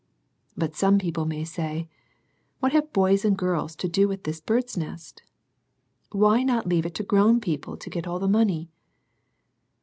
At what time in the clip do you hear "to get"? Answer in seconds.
7.77-8.07